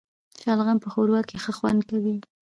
[0.41, 2.15] شلغم په ښوروا کي ښه خوند کوي